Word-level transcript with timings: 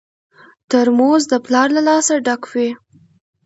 ترموز 0.69 1.23
د 1.31 1.33
پلار 1.45 1.67
له 1.75 1.81
لاسه 1.87 2.13
ډک 2.25 2.43
وي. 2.51 2.69